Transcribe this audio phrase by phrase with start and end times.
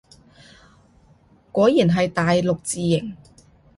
[1.51, 3.15] 果然係大陸字形